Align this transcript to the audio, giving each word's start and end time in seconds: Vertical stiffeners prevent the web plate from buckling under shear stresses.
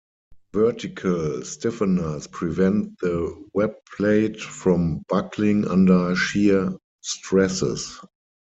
Vertical 0.53 1.41
stiffeners 1.43 2.25
prevent 2.31 2.97
the 3.01 3.39
web 3.53 3.73
plate 3.95 4.41
from 4.41 5.03
buckling 5.07 5.67
under 5.67 6.15
shear 6.15 6.75
stresses. 7.01 7.99